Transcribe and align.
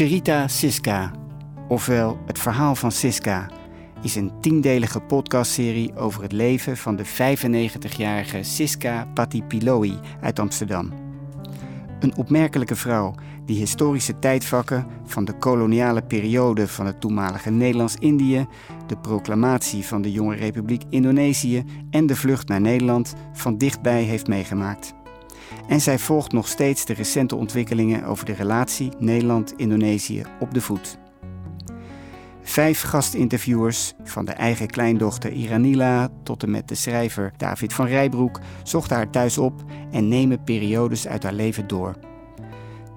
Cherita 0.00 0.48
Siska, 0.48 1.10
ofwel 1.68 2.18
Het 2.26 2.38
Verhaal 2.38 2.74
van 2.74 2.92
Siska, 2.92 3.50
is 4.02 4.16
een 4.16 4.32
tiendelige 4.40 5.00
podcastserie 5.00 5.96
over 5.96 6.22
het 6.22 6.32
leven 6.32 6.76
van 6.76 6.96
de 6.96 7.06
95-jarige 7.06 8.42
Siska 8.42 9.06
Patipiloi 9.14 9.98
uit 10.20 10.38
Amsterdam. 10.38 10.92
Een 12.00 12.16
opmerkelijke 12.16 12.76
vrouw 12.76 13.14
die 13.44 13.58
historische 13.58 14.18
tijdvakken 14.18 14.86
van 15.04 15.24
de 15.24 15.38
koloniale 15.38 16.02
periode 16.02 16.68
van 16.68 16.86
het 16.86 17.00
toenmalige 17.00 17.50
Nederlands-Indië, 17.50 18.46
de 18.86 18.96
proclamatie 18.96 19.86
van 19.86 20.02
de 20.02 20.12
jonge 20.12 20.36
Republiek 20.36 20.82
Indonesië 20.90 21.64
en 21.90 22.06
de 22.06 22.16
vlucht 22.16 22.48
naar 22.48 22.60
Nederland 22.60 23.14
van 23.32 23.58
dichtbij 23.58 24.02
heeft 24.02 24.26
meegemaakt. 24.26 24.94
En 25.68 25.80
zij 25.80 25.98
volgt 25.98 26.32
nog 26.32 26.48
steeds 26.48 26.84
de 26.84 26.92
recente 26.92 27.36
ontwikkelingen 27.36 28.04
over 28.04 28.24
de 28.24 28.32
relatie 28.32 28.92
Nederland-Indonesië 28.98 30.22
op 30.40 30.54
de 30.54 30.60
voet. 30.60 30.98
Vijf 32.42 32.82
gastinterviewers, 32.82 33.94
van 34.04 34.24
de 34.24 34.32
eigen 34.32 34.66
kleindochter 34.66 35.32
Iranila 35.32 36.08
tot 36.22 36.42
en 36.42 36.50
met 36.50 36.68
de 36.68 36.74
schrijver 36.74 37.32
David 37.36 37.72
van 37.72 37.86
Rijbroek, 37.86 38.40
zochten 38.62 38.96
haar 38.96 39.10
thuis 39.10 39.38
op 39.38 39.64
en 39.90 40.08
nemen 40.08 40.44
periodes 40.44 41.06
uit 41.06 41.22
haar 41.22 41.32
leven 41.32 41.66
door. 41.66 41.94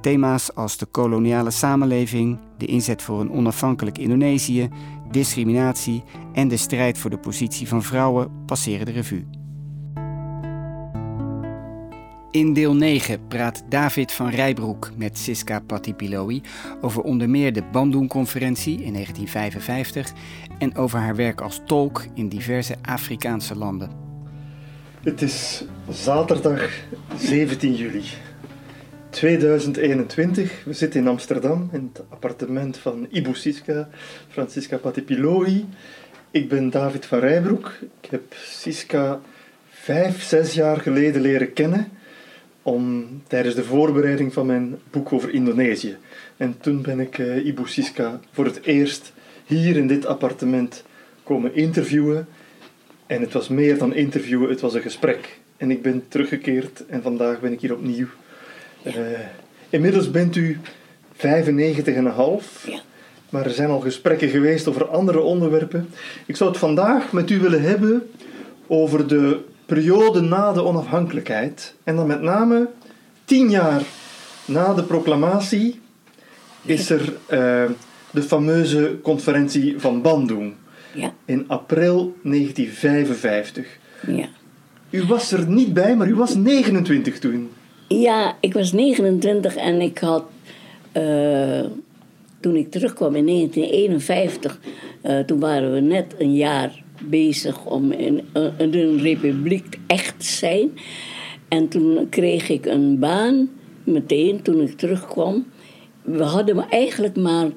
Thema's 0.02 0.56
als 0.56 0.78
de 0.78 0.86
koloniale 0.86 1.52
samenleving, 1.52 2.40
de 2.58 2.66
inzet 2.66 3.02
voor 3.02 3.20
een 3.20 3.32
onafhankelijk 3.32 3.98
Indonesië, 3.98 4.70
discriminatie 5.12 6.04
en 6.34 6.48
de 6.48 6.58
strijd 6.58 6.98
voor 6.98 7.10
de 7.10 7.18
positie 7.18 7.68
van 7.68 7.84
vrouwen 7.84 8.46
passeren 8.46 8.86
de 8.86 8.92
revue. 8.92 9.43
In 12.34 12.54
deel 12.54 12.76
9 12.76 13.28
praat 13.28 13.64
David 13.70 14.12
van 14.12 14.30
Rijbroek 14.30 14.92
met 14.98 15.18
Siska 15.18 15.60
Patipiloi 15.60 16.42
over 16.82 17.02
onder 17.02 17.30
meer 17.30 17.54
de 17.54 17.64
Bandung-conferentie 17.72 18.84
in 18.84 18.94
1955 18.94 20.12
en 20.58 20.76
over 20.76 21.00
haar 21.00 21.16
werk 21.16 21.42
als 21.42 21.62
tolk 21.66 22.06
in 22.14 22.30
diverse 22.30 22.76
Afrikaanse 22.82 23.56
landen. 23.56 23.90
Het 25.04 25.22
is 25.22 25.64
zaterdag 25.90 26.70
17 27.18 27.76
juli 27.76 28.04
2021. 29.10 30.64
We 30.66 30.74
zitten 30.74 31.00
in 31.00 31.08
Amsterdam 31.08 31.70
in 31.72 31.92
het 31.94 32.04
appartement 32.10 32.78
van 32.78 33.08
Ibu 33.10 33.36
Siska, 33.36 33.90
Francisca 34.28 34.78
Patipiloi. 34.78 35.66
Ik 36.32 36.50
ben 36.50 36.70
David 36.70 37.06
van 37.06 37.20
Rijbroek. 37.20 37.72
Ik 38.02 38.10
heb 38.10 38.24
Siska 38.36 39.22
vijf, 39.70 40.24
zes 40.24 40.54
jaar 40.54 40.80
geleden 40.80 41.22
leren 41.22 41.54
kennen 41.54 42.02
om, 42.64 43.08
tijdens 43.28 43.56
de 43.56 43.64
voorbereiding 43.64 44.34
van 44.34 44.46
mijn 44.46 44.80
boek 44.92 45.14
over 45.14 45.34
Indonesië. 45.34 45.98
En 46.38 46.58
toen 46.62 46.82
ben 46.82 47.00
ik 47.00 47.18
uh, 47.18 47.46
Ibu 47.46 47.68
Siska 47.68 48.20
voor 48.32 48.46
het 48.46 48.64
eerst 48.64 49.14
hier 49.46 49.78
in 49.78 49.88
dit 49.88 50.06
appartement 50.06 50.84
komen 51.24 51.56
interviewen. 51.56 52.28
En 53.06 53.22
het 53.22 53.34
was 53.34 53.48
meer 53.48 53.78
dan 53.78 53.94
interviewen, 53.94 54.50
het 54.50 54.62
was 54.62 54.74
een 54.74 54.82
gesprek. 54.82 55.40
En 55.58 55.72
ik 55.72 55.82
ben 55.82 56.04
teruggekeerd 56.08 56.86
en 56.86 57.02
vandaag 57.02 57.40
ben 57.40 57.52
ik 57.52 57.62
hier 57.62 57.74
opnieuw. 57.74 58.08
Uh, 58.84 58.94
inmiddels 59.70 60.12
bent 60.12 60.36
u 60.36 60.58
95,5. 61.16 61.20
Ja. 62.66 62.82
Maar 63.30 63.46
er 63.46 63.52
zijn 63.52 63.70
al 63.70 63.80
gesprekken 63.80 64.30
geweest 64.30 64.68
over 64.68 64.88
andere 64.88 65.20
onderwerpen. 65.20 65.90
Ik 66.26 66.36
zou 66.36 66.50
het 66.50 66.60
vandaag 66.60 67.12
met 67.12 67.30
u 67.30 67.40
willen 67.40 67.62
hebben 67.62 68.10
over 68.68 69.08
de 69.08 69.40
periode 69.66 70.22
na 70.22 70.54
de 70.54 70.64
onafhankelijkheid. 70.64 71.76
En 71.84 71.96
dan 71.96 72.08
met 72.08 72.22
name 72.22 72.70
tien 73.26 73.50
jaar 73.50 73.82
na 74.46 74.74
de 74.74 74.84
proclamatie 74.84 75.80
is 76.66 76.90
er 76.90 77.14
uh, 77.30 77.72
de 78.12 78.22
fameuze 78.22 78.98
conferentie 79.02 79.80
van 79.80 80.02
Bandung. 80.02 80.54
Ja. 80.94 81.14
In 81.26 81.44
april 81.48 82.16
1955. 82.24 83.68
Ja. 84.08 84.28
U 84.90 85.06
was 85.06 85.32
er 85.32 85.48
niet 85.48 85.74
bij, 85.74 85.96
maar 85.96 86.08
u 86.08 86.16
was 86.16 86.36
29 86.36 87.20
toen. 87.20 87.50
Ja, 87.88 88.36
ik 88.40 88.54
was 88.54 88.72
29 88.72 89.56
en 89.56 89.82
ik 89.82 89.98
had... 89.98 90.24
Uh, 90.98 91.66
toen 92.40 92.56
ik 92.56 92.72
terugkwam 92.72 93.16
in 93.16 93.26
1951... 93.26 94.60
Uh, 95.04 95.20
toen 95.20 95.40
waren 95.40 95.74
we 95.74 95.80
net 95.80 96.16
een 96.18 96.36
jaar 96.36 96.83
bezig 97.02 97.66
om 97.66 97.92
in, 97.92 98.22
in 98.58 98.74
een 98.74 99.02
republiek 99.02 99.80
echt 99.88 100.20
te 100.20 100.26
zijn. 100.26 100.72
En 101.48 101.68
toen 101.68 102.08
kreeg 102.10 102.50
ik 102.50 102.66
een 102.66 103.00
baan, 103.00 103.50
meteen 103.84 104.42
toen 104.42 104.62
ik 104.62 104.78
terugkwam. 104.78 105.46
We 106.02 106.24
hadden 106.24 106.70
eigenlijk 106.70 107.16
maar 107.16 107.48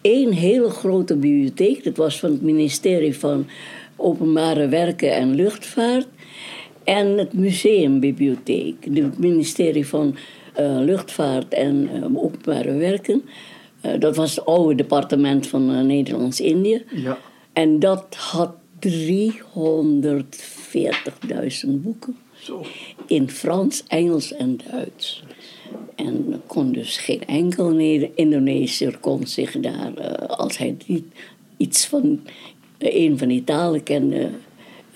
één 0.00 0.32
hele 0.32 0.70
grote 0.70 1.16
bibliotheek. 1.16 1.84
Dat 1.84 1.96
was 1.96 2.18
van 2.18 2.30
het 2.30 2.42
ministerie 2.42 3.18
van 3.18 3.46
Openbare 3.96 4.68
Werken 4.68 5.12
en 5.12 5.34
Luchtvaart. 5.34 6.06
En 6.84 7.18
het 7.18 7.32
museumbibliotheek. 7.32 8.74
Het 8.80 9.18
ministerie 9.18 9.86
van 9.86 10.16
uh, 10.60 10.78
Luchtvaart 10.80 11.54
en 11.54 11.88
uh, 11.94 12.24
Openbare 12.24 12.72
Werken. 12.72 13.22
Uh, 13.82 13.92
dat 13.98 14.16
was 14.16 14.36
het 14.36 14.44
oude 14.44 14.74
departement 14.74 15.46
van 15.46 15.86
Nederlands-Indië. 15.86 16.84
Ja. 16.90 17.18
En 17.52 17.78
dat 17.78 18.16
had 18.18 18.54
340.000 18.86 18.90
boeken. 21.68 22.16
Zo. 22.32 22.64
In 23.06 23.30
Frans, 23.30 23.84
Engels 23.86 24.32
en 24.32 24.58
Duits. 24.70 25.22
En 25.94 26.42
kon 26.46 26.72
dus 26.72 26.96
geen 26.96 27.24
enkel 27.26 27.78
Indonesiër 28.14 28.98
kon 28.98 29.26
zich 29.26 29.60
daar, 29.60 29.92
uh, 29.98 30.12
als 30.28 30.58
hij 30.58 30.76
niet 30.86 31.04
iets 31.56 31.86
van 31.86 32.20
uh, 32.78 32.94
een 32.94 33.18
van 33.18 33.28
die 33.28 33.44
talen 33.44 33.82
kende, 33.82 34.30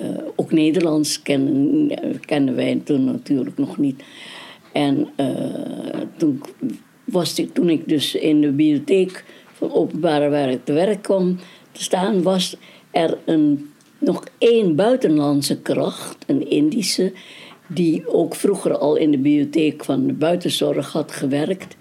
uh, 0.01 0.09
ook 0.37 0.53
Nederlands 0.53 1.23
kenden, 1.23 2.21
kenden 2.21 2.55
wij 2.55 2.81
toen 2.85 3.05
natuurlijk 3.05 3.59
nog 3.59 3.79
niet. 3.79 4.03
En 4.73 5.09
toen, 6.17 6.43
was 7.05 7.39
ik, 7.39 7.55
toen 7.55 7.71
ik 7.71 7.89
dus 7.89 8.15
in 8.15 8.41
de 8.41 8.51
bibliotheek 8.51 9.25
van 9.53 9.73
openbare 9.73 10.29
werk 10.29 10.65
te 10.65 10.73
werk 10.73 11.03
kwam 11.03 11.37
te 11.73 11.83
staan, 11.83 12.23
was 12.23 12.57
er 12.91 13.19
een 13.25 13.70
nog 14.01 14.25
één 14.39 14.75
buitenlandse 14.77 15.61
kracht, 15.61 16.17
een 16.27 16.51
Indische, 16.51 17.13
die 17.67 18.09
ook 18.09 18.35
vroeger 18.35 18.79
al 18.79 18.97
in 18.97 19.11
de 19.11 19.19
bibliotheek 19.19 19.85
van 19.85 20.07
de 20.07 20.13
buitenzorg 20.13 20.93
had 20.93 21.13
gewerkt. 21.13 21.77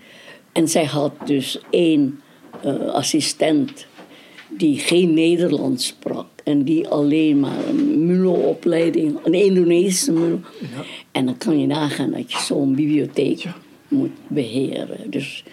En 0.52 0.68
zij 0.68 0.86
had 0.86 1.14
dus 1.26 1.60
één 1.70 2.20
uh, 2.66 2.86
assistent 2.86 3.88
die 4.50 4.78
geen 4.78 5.14
Nederlands 5.14 5.86
sprak 5.86 6.28
en 6.44 6.64
die 6.64 6.88
alleen 6.88 7.40
maar 7.40 7.68
een 7.68 8.06
MULO-opleiding, 8.06 9.20
een 9.24 9.34
Indonesische 9.34 10.12
MULO. 10.12 10.40
Ja. 10.60 10.84
En 11.12 11.26
dan 11.26 11.38
kan 11.38 11.60
je 11.60 11.68
nagaan 11.68 12.12
dat 12.12 12.32
je 12.32 12.38
zo'n 12.38 12.76
bibliotheek 12.76 13.46
moet 13.88 14.12
beheren. 14.28 15.10
Dus 15.10 15.44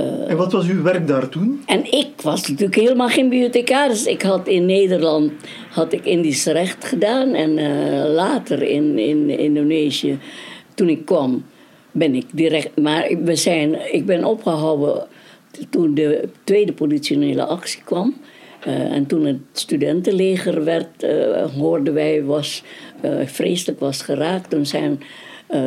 uh, 0.00 0.30
en 0.30 0.36
wat 0.36 0.52
was 0.52 0.68
uw 0.68 0.82
werk 0.82 1.06
daar 1.06 1.28
toen? 1.28 1.62
En 1.66 1.92
ik 1.92 2.08
was 2.22 2.48
natuurlijk 2.48 2.80
helemaal 2.80 3.08
geen 3.08 3.28
bibliothecaris. 3.28 4.06
Ik 4.06 4.22
had 4.22 4.48
in 4.48 4.66
Nederland 4.66 5.32
had 5.70 5.92
ik 5.92 6.04
Indisch 6.04 6.44
recht 6.44 6.84
gedaan. 6.84 7.34
En 7.34 7.58
uh, 7.58 8.14
later 8.14 8.62
in, 8.62 8.98
in 8.98 9.38
Indonesië, 9.38 10.18
toen 10.74 10.88
ik 10.88 11.04
kwam, 11.04 11.44
ben 11.92 12.14
ik 12.14 12.24
direct... 12.32 12.80
Maar 12.80 13.08
we 13.24 13.36
zijn, 13.36 13.94
ik 13.94 14.06
ben 14.06 14.24
opgehouden 14.24 15.06
toen 15.70 15.94
de 15.94 16.28
tweede 16.44 16.72
politionele 16.72 17.44
actie 17.44 17.82
kwam. 17.84 18.14
Uh, 18.66 18.74
en 18.74 19.06
toen 19.06 19.24
het 19.24 19.40
studentenleger 19.52 20.64
werd, 20.64 21.06
hoorden 21.56 21.94
wij, 21.94 22.24
was 22.24 22.62
vreselijk 23.24 23.80
was 23.80 24.02
geraakt. 24.02 24.50
Toen 24.50 24.66
zijn 24.66 25.00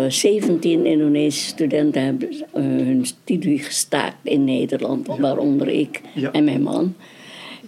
17 0.08 0.86
eh, 0.86 0.92
Indonesische 0.92 1.48
studenten 1.48 2.04
hebben 2.04 2.34
uh, 2.34 2.44
hun 2.54 3.06
studie 3.06 3.60
gestaakt 3.60 4.18
in 4.24 4.44
Nederland, 4.44 5.08
waaronder 5.08 5.68
ik 5.68 6.02
en 6.32 6.44
mijn 6.44 6.62
man. 6.62 6.96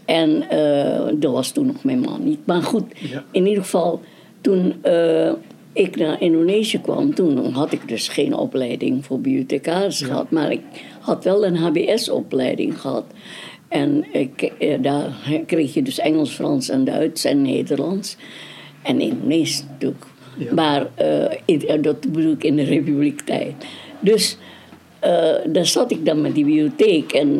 En 0.05 0.43
dat 1.19 1.31
was 1.31 1.51
toen 1.51 1.65
nog 1.65 1.83
mijn 1.83 1.99
man 1.99 2.23
niet. 2.23 2.45
Maar 2.45 2.63
goed, 2.63 2.83
in 3.31 3.47
ieder 3.47 3.63
geval, 3.63 4.01
toen 4.41 4.73
ik 5.73 5.95
naar 5.95 6.21
Indonesië 6.21 6.81
kwam, 6.81 7.13
toen 7.13 7.51
had 7.51 7.71
ik 7.71 7.87
dus 7.87 8.07
geen 8.07 8.33
opleiding 8.33 9.05
voor 9.05 9.19
bibliothecaris 9.19 10.01
gehad, 10.01 10.31
maar 10.31 10.51
ik 10.51 10.61
had 10.99 11.23
wel 11.23 11.45
een 11.45 11.55
HBS-opleiding 11.55 12.81
gehad. 12.81 13.05
En 13.67 14.05
ik, 14.11 14.51
daar 14.81 15.15
kreeg 15.45 15.73
je 15.73 15.81
dus 15.81 15.99
Engels, 15.99 16.31
Frans 16.31 16.69
en 16.69 16.83
Duits 16.83 17.23
en 17.25 17.41
Nederlands. 17.41 18.17
En 18.81 19.01
Indonesisch 19.01 19.63
natuurlijk 19.63 20.05
maar 20.55 20.87
uh, 21.47 21.81
dat 21.81 22.11
bedoel 22.11 22.31
ik 22.31 22.43
in 22.43 22.55
de 22.55 22.63
republiek 22.63 23.21
tijd. 23.21 23.53
Dus 23.99 24.37
uh, 25.03 25.09
daar 25.45 25.65
zat 25.65 25.91
ik 25.91 26.05
dan 26.05 26.21
met 26.21 26.35
die 26.35 26.45
bibliotheek. 26.45 27.11
En 27.11 27.39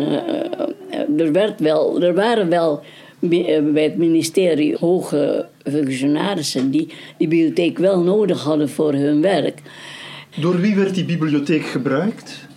er, 1.18 1.32
werd 1.32 1.60
wel, 1.60 2.02
er 2.02 2.14
waren 2.14 2.50
wel 2.50 2.84
bij 3.20 3.84
het 3.84 3.98
ministerie 3.98 4.78
hoge 4.78 5.46
functionarissen 5.64 6.72
die 6.72 6.88
die 7.18 7.28
bibliotheek 7.28 7.78
wel 7.78 8.02
nodig 8.02 8.44
hadden 8.44 8.70
voor 8.70 8.94
hun 8.94 9.22
werk. 9.22 9.62
Door 10.36 10.60
wie 10.60 10.76
werd 10.76 10.96
die 10.96 11.06
bibliotheek 11.06 11.66
gebruikt? 11.66 12.50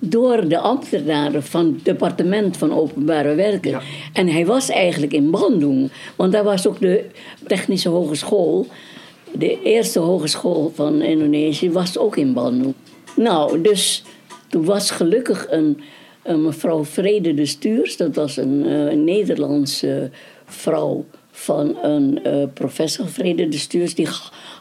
door 0.00 0.48
de 0.48 0.58
ambtenaren 0.58 1.42
van 1.42 1.66
het 1.66 1.84
departement 1.84 2.56
van 2.56 2.72
openbare 2.72 3.34
werken. 3.34 3.70
Ja. 3.70 3.80
En 4.12 4.28
hij 4.28 4.46
was 4.46 4.68
eigenlijk 4.68 5.12
in 5.12 5.30
Bandung, 5.30 5.90
want 6.16 6.32
daar 6.32 6.44
was 6.44 6.66
ook 6.66 6.80
de 6.80 7.04
technische 7.46 7.88
hogeschool. 7.88 8.66
De 9.32 9.62
eerste 9.62 9.98
hogeschool 9.98 10.72
van 10.74 11.02
Indonesië 11.02 11.70
was 11.70 11.98
ook 11.98 12.16
in 12.16 12.32
Bandung. 12.32 12.74
Nou, 13.16 13.60
dus 13.60 14.02
toen 14.48 14.64
was 14.64 14.90
gelukkig 14.90 15.46
een, 15.50 15.80
mevrouw 16.22 16.84
Vrede 16.84 17.34
de 17.34 17.46
Stuurs, 17.46 17.96
dat 17.96 18.14
was 18.14 18.36
een 18.36 18.66
eh, 18.66 18.96
Nederlandse 18.96 20.10
vrouw 20.44 21.04
van 21.30 21.76
een 21.82 22.24
eh, 22.24 22.44
professor 22.54 23.08
Vrede 23.08 23.48
de 23.48 23.58
Stuurs, 23.58 23.94
die 23.94 24.08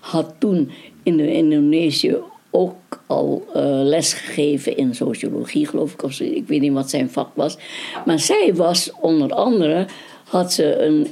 had 0.02 0.34
toen 0.38 0.72
in 1.04 1.18
de 1.18 1.34
Indonesië 1.34 2.18
ook 2.52 2.76
al 3.08 3.46
eh 3.54 3.64
les 3.84 4.14
gegeven 4.14 4.78
in 4.78 4.96
sociologie, 4.96 5.68
geloof 5.68 5.94
ik. 5.94 6.04
Of 6.04 6.20
ik 6.20 6.48
weet 6.48 6.62
niet 6.62 6.74
wat 6.74 6.90
zijn 6.90 7.10
vak 7.10 7.30
was. 7.34 7.58
Maar 8.06 8.20
zij 8.20 8.52
was 8.56 8.92
onder 9.02 9.32
andere, 9.32 9.88
had 10.24 10.54
ze 10.54 10.82
een 10.82 11.08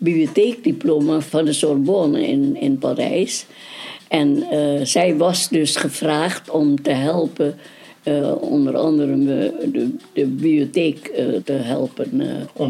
bibliotheekdiploma 0.00 1.20
van 1.20 1.44
de 1.44 1.52
Sorbonne 1.52 2.26
in, 2.26 2.56
in 2.56 2.78
Parijs. 2.78 3.46
En 4.08 4.42
eh, 4.50 4.80
zij 4.82 5.16
was 5.16 5.48
dus 5.48 5.76
gevraagd 5.76 6.50
om 6.50 6.82
te 6.82 6.90
helpen, 6.90 7.54
eh, 8.02 8.42
onder 8.42 8.76
andere 8.76 9.16
me- 9.16 9.52
de, 9.72 9.90
de 10.12 10.26
bibliotheek 10.26 11.06
eh, 11.06 11.26
te 11.44 11.52
helpen 11.52 12.22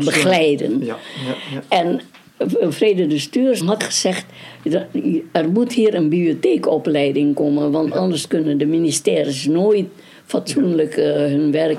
begeleiden. 0.05 0.85
Ja, 0.85 0.99
ja, 1.27 1.35
ja. 1.55 1.63
En 1.69 2.01
Vrede 2.69 3.07
de 3.07 3.19
Stuurs 3.19 3.61
had 3.61 3.83
gezegd: 3.83 4.27
er 5.33 5.51
moet 5.51 5.73
hier 5.73 5.95
een 5.95 6.09
bibliotheekopleiding 6.09 7.35
komen, 7.35 7.71
want 7.71 7.93
anders 7.93 8.27
kunnen 8.27 8.59
de 8.59 8.67
ministeries 8.67 9.47
nooit 9.47 9.87
fatsoenlijk 10.25 10.95
hun 10.95 11.53
werk 11.53 11.79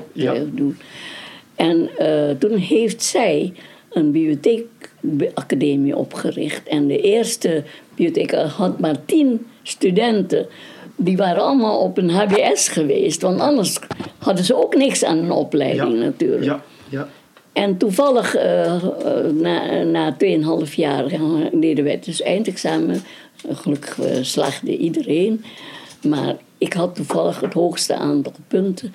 doen. 0.54 0.76
En 1.56 1.90
toen 2.38 2.56
heeft 2.56 3.02
zij 3.02 3.52
een 3.92 4.10
bibliotheekacademie 4.10 5.96
opgericht. 5.96 6.68
En 6.68 6.86
de 6.86 7.00
eerste 7.00 7.64
bibliotheek 7.94 8.32
had 8.32 8.80
maar 8.80 9.04
tien 9.04 9.46
studenten. 9.62 10.46
Die 10.96 11.16
waren 11.16 11.42
allemaal 11.42 11.78
op 11.78 11.98
een 11.98 12.10
HBS 12.10 12.68
geweest, 12.68 13.22
want 13.22 13.40
anders 13.40 13.78
hadden 14.18 14.44
ze 14.44 14.56
ook 14.56 14.74
niks 14.74 15.04
aan 15.04 15.18
een 15.18 15.30
opleiding 15.30 15.98
natuurlijk. 15.98 16.44
Ja, 16.44 16.62
ja. 16.88 17.08
En 17.52 17.76
toevallig, 17.76 18.34
eh, 18.34 18.82
na, 19.32 19.82
na 19.82 20.16
2,5 20.66 20.74
jaar, 20.74 21.04
deden 21.52 21.84
wij 21.84 22.00
dus 22.04 22.22
eindexamen. 22.22 23.02
Gelukkig 23.48 24.00
eh, 24.00 24.16
slaagde 24.20 24.76
iedereen. 24.76 25.44
Maar 26.02 26.36
ik 26.58 26.72
had 26.72 26.94
toevallig 26.94 27.40
het 27.40 27.52
hoogste 27.52 27.94
aantal 27.94 28.32
punten. 28.48 28.94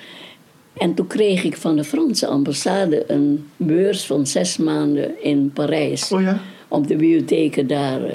En 0.78 0.94
toen 0.94 1.08
kreeg 1.08 1.44
ik 1.44 1.58
van 1.58 1.76
de 1.76 1.84
Franse 1.84 2.28
ambassade 2.28 3.04
een 3.12 3.48
beurs 3.58 4.06
van 4.06 4.28
zes 4.28 4.58
maanden 4.58 5.24
in 5.24 5.52
Parijs. 5.54 6.12
Oh 6.12 6.22
ja? 6.22 6.40
Om 6.68 6.88
de 6.88 6.96
bibliotheken 6.96 7.68
daar 7.68 8.04
eh, 8.04 8.14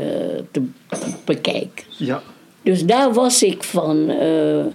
te 0.51 0.63
bekijken. 1.25 1.85
Ja. 1.99 2.23
Dus 2.63 2.85
daar 2.85 3.13
was 3.13 3.43
ik 3.43 3.63
van 3.63 4.09
eh, 4.09 4.59
eh, 4.59 4.67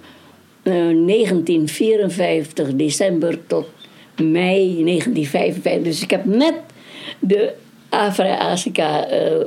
1954 0.63 2.75
december 2.75 3.39
tot 3.47 3.65
mei 4.15 4.83
1955. 4.83 5.83
Dus 5.83 6.01
ik 6.01 6.09
heb 6.09 6.25
net 6.25 6.53
de 7.19 7.53
Afra-Asica 7.89 9.07
eh, 9.07 9.45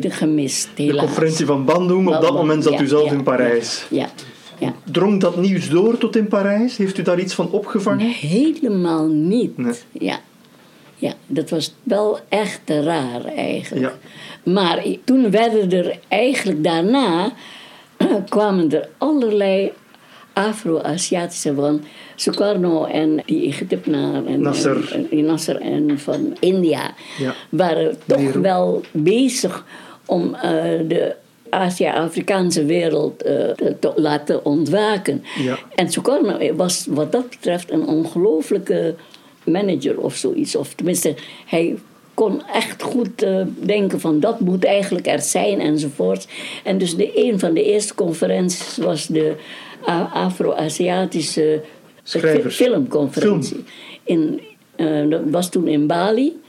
gemist, 0.00 0.68
De 0.74 0.82
helaas. 0.82 1.04
conferentie 1.04 1.46
van 1.46 1.64
Bandung, 1.64 2.08
op 2.08 2.20
dat 2.20 2.32
moment 2.32 2.64
zat 2.64 2.80
u 2.80 2.86
zelf 2.86 3.12
in 3.12 3.22
Parijs. 3.22 3.86
Ja, 3.90 3.96
ja. 3.96 4.08
Drong 4.84 5.20
dat 5.20 5.36
nieuws 5.36 5.68
door 5.68 5.98
tot 5.98 6.16
in 6.16 6.28
Parijs? 6.28 6.76
Heeft 6.76 6.98
u 6.98 7.02
daar 7.02 7.18
iets 7.20 7.34
van 7.34 7.50
opgevangen? 7.50 8.06
Helemaal 8.10 9.06
niet. 9.06 9.56
Nee. 9.58 9.74
Ja. 9.92 10.20
ja, 10.96 11.12
dat 11.26 11.50
was 11.50 11.74
wel 11.82 12.18
echt 12.28 12.60
raar 12.66 13.24
eigenlijk. 13.24 13.84
Ja. 14.44 14.52
Maar 14.52 14.84
toen 15.04 15.30
werden 15.30 15.70
er 15.70 15.98
eigenlijk 16.08 16.64
daarna 16.64 17.32
kwamen 18.28 18.70
er 18.72 18.88
allerlei 18.98 19.72
Afro-Aziatische 20.32 21.54
van 21.54 21.84
Sukarno 22.14 22.84
en 22.84 23.22
die 23.26 23.46
Egyptenaar 23.48 24.24
en 24.26 24.40
Nasser. 24.40 24.92
en, 24.92 25.10
en, 25.10 25.24
Nasser 25.24 25.60
en 25.60 25.98
van 25.98 26.36
India 26.40 26.94
Ja. 27.18 27.34
waren 27.48 27.96
toch 28.06 28.18
Nehru. 28.18 28.40
wel 28.40 28.82
bezig 28.92 29.64
om 30.06 30.34
eh, 30.34 30.42
de 30.88 31.14
Azië-Afrikaanse 31.50 32.64
wereld 32.64 33.22
eh, 33.22 33.48
te, 33.48 33.76
te 33.80 33.92
laten 33.96 34.44
ontwaken. 34.44 35.24
Ja. 35.42 35.58
En 35.74 35.90
Sukarno 35.90 36.54
was 36.54 36.86
wat 36.88 37.12
dat 37.12 37.28
betreft 37.28 37.70
een 37.70 37.86
ongelooflijke 37.86 38.94
manager 39.44 40.00
of 40.00 40.14
zoiets. 40.14 40.56
Of 40.56 40.74
tenminste, 40.74 41.14
hij 41.46 41.76
kon 42.14 42.42
echt 42.46 42.82
goed 42.82 43.22
eh, 43.22 43.40
denken 43.58 44.00
van 44.00 44.20
dat 44.20 44.40
moet 44.40 44.64
eigenlijk 44.64 45.06
er 45.06 45.20
zijn 45.20 45.60
enzovoort. 45.60 46.28
En 46.64 46.78
dus 46.78 46.96
de, 46.96 47.26
een 47.26 47.38
van 47.38 47.54
de 47.54 47.64
eerste 47.64 47.94
conferenties 47.94 48.76
was 48.76 49.06
de 49.06 49.34
Afro-Aziatische 50.12 51.62
filmconferentie. 52.48 53.64
In, 54.04 54.40
eh, 54.76 55.08
dat 55.08 55.20
was 55.30 55.50
toen 55.50 55.68
in 55.68 55.86
Bali. 55.86 56.40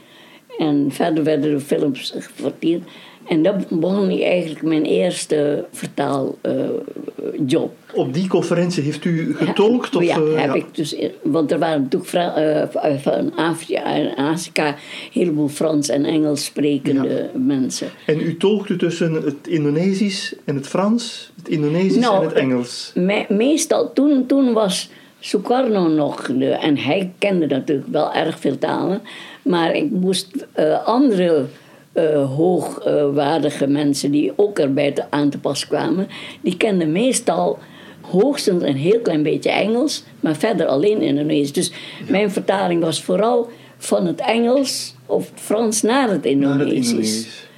En 0.58 0.86
verder 0.92 1.24
werden 1.24 1.50
de 1.50 1.60
films 1.60 2.14
geverteerd. 2.18 2.82
En 3.30 3.42
dat 3.42 3.68
begon 3.68 4.10
ik 4.10 4.22
eigenlijk 4.22 4.62
mijn 4.62 4.84
eerste 4.84 5.64
vertaaljob. 5.72 7.72
Op 7.94 8.14
die 8.14 8.28
conferentie 8.28 8.82
heeft 8.82 9.04
u 9.04 9.36
getolkt? 9.36 9.96
Of, 9.96 10.02
ja, 10.02 10.16
eh, 10.16 10.40
heb 10.40 10.48
ja. 10.48 10.54
ik 10.54 10.64
dus, 10.72 10.96
want 11.22 11.52
er 11.52 11.58
waren 11.58 11.82
natuurlijk 11.82 12.10
Fra- 12.10 12.34
eh, 12.34 12.96
van 12.98 13.36
Afrika 13.36 13.84
en 13.84 14.14
Afrika 14.14 14.68
een 14.68 14.74
heleboel 15.12 15.48
Frans 15.48 15.88
en 15.88 16.04
Engels 16.04 16.44
sprekende 16.44 17.30
mensen. 17.34 17.88
En 18.06 18.20
u 18.20 18.36
tolkte 18.36 18.76
tussen 18.76 19.12
het 19.12 19.48
Indonesisch 19.48 20.34
en 20.44 20.54
het 20.54 20.66
Frans, 20.66 21.32
het 21.36 21.48
Indonesisch 21.48 21.96
Nou, 21.96 22.16
en 22.22 22.28
het 22.28 22.32
Engels. 22.32 22.92
Me- 22.94 23.26
meestal, 23.28 23.92
toen, 23.92 24.26
toen 24.26 24.52
was 24.52 24.90
Sukarno 25.20 25.88
nog, 25.88 26.30
de, 26.38 26.50
en 26.50 26.78
hij 26.78 27.12
kende 27.18 27.46
natuurlijk 27.46 27.88
wel 27.88 28.12
erg 28.12 28.40
veel 28.40 28.58
talen, 28.58 29.02
maar 29.42 29.74
ik 29.74 29.90
moest 29.90 30.46
eh, 30.52 30.86
andere 30.86 31.44
eh, 31.92 32.36
hoogwaardige 32.36 33.66
mensen 33.66 34.10
die 34.10 34.32
ook 34.36 34.58
erbij 34.58 34.92
te, 34.92 35.10
aan 35.10 35.30
te 35.30 35.38
pas 35.38 35.66
kwamen, 35.66 36.08
die 36.40 36.56
kenden 36.56 36.92
meestal 36.92 37.58
hoogstens 38.00 38.62
een 38.62 38.76
heel 38.76 39.00
klein 39.00 39.22
beetje 39.22 39.50
Engels, 39.50 40.04
maar 40.20 40.36
verder 40.36 40.66
alleen 40.66 41.02
Indonesisch. 41.02 41.52
Dus 41.52 41.72
mijn 42.08 42.30
vertaling 42.30 42.82
was 42.82 43.02
vooral 43.02 43.48
van 43.78 44.06
het 44.06 44.20
Engels 44.20 44.94
of 45.06 45.30
het 45.30 45.40
Frans 45.40 45.82
naar 45.82 46.10
het 46.10 46.22
Naar 46.22 46.32
Indonesisch. 46.32 47.16
het. 47.16 47.48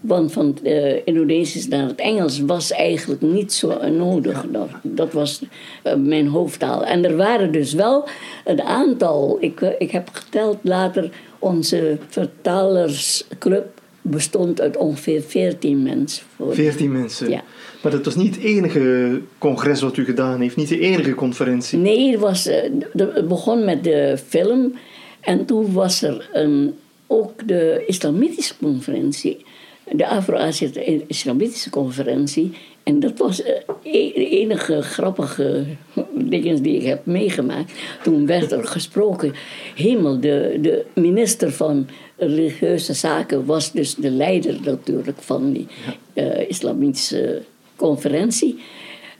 Want 0.00 0.32
van 0.32 0.46
het 0.46 0.62
eh, 0.62 1.06
Indonesisch 1.06 1.68
naar 1.68 1.86
het 1.86 2.00
Engels 2.00 2.40
was 2.40 2.72
eigenlijk 2.72 3.20
niet 3.20 3.52
zo 3.52 3.88
nodig. 3.88 4.46
Dat, 4.50 4.68
dat 4.82 5.12
was 5.12 5.42
eh, 5.82 5.94
mijn 5.94 6.26
hoofdtaal. 6.26 6.84
En 6.84 7.04
er 7.04 7.16
waren 7.16 7.52
dus 7.52 7.72
wel 7.72 8.08
een 8.44 8.62
aantal. 8.62 9.36
Ik, 9.40 9.60
ik 9.60 9.90
heb 9.90 10.08
geteld 10.12 10.58
later, 10.62 11.10
onze 11.38 11.98
vertalersclub 12.08 13.77
bestond 14.10 14.60
uit 14.60 14.76
ongeveer 14.76 15.22
14 15.22 15.82
mensen. 15.82 16.24
Voor- 16.36 16.54
Veertien 16.54 16.92
mensen. 16.92 17.30
Ja. 17.30 17.42
Maar 17.82 17.92
dat 17.92 18.04
was 18.04 18.16
niet 18.16 18.34
het 18.34 18.44
enige 18.44 19.20
congres 19.38 19.80
wat 19.80 19.96
u 19.96 20.04
gedaan 20.04 20.40
heeft, 20.40 20.56
niet 20.56 20.68
de 20.68 20.78
enige 20.80 21.14
conferentie. 21.14 21.78
Nee, 21.78 22.10
het, 22.10 22.20
was, 22.20 22.46
eh, 22.46 22.70
het 22.92 23.28
begon 23.28 23.64
met 23.64 23.84
de 23.84 24.18
film. 24.26 24.74
En 25.20 25.44
toen 25.44 25.72
was 25.72 26.02
er 26.02 26.28
een, 26.32 26.74
ook 27.06 27.48
de 27.48 27.82
islamitische 27.86 28.54
conferentie. 28.62 29.44
De 29.92 30.06
Afro-Azië-Islamitische 30.06 31.70
conferentie. 31.70 32.52
En 32.82 33.00
dat 33.00 33.18
was 33.18 33.42
eh, 33.42 33.52
e- 33.82 34.12
de 34.14 34.28
enige 34.28 34.82
grappige 34.82 35.64
dingen 36.14 36.62
die 36.62 36.76
ik 36.76 36.86
heb 36.86 37.06
meegemaakt. 37.06 37.72
Toen 38.02 38.26
werd 38.26 38.52
er 38.52 38.64
gesproken. 38.66 39.32
Hemel, 39.74 40.20
de, 40.20 40.58
de 40.60 40.84
minister 40.94 41.52
van 41.52 41.88
religieuze 42.18 42.92
zaken 42.92 43.44
was 43.44 43.72
dus 43.72 43.94
de 43.94 44.10
leider 44.10 44.56
natuurlijk 44.64 45.18
van 45.20 45.52
die 45.52 45.66
eh, 46.12 46.48
islamitische 46.48 47.42
conferentie. 47.76 48.58